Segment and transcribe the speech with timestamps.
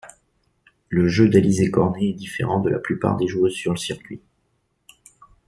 [0.89, 4.19] Le jeu d'Alizé Cornet est différent de la plupart des joueuses sur le circuit.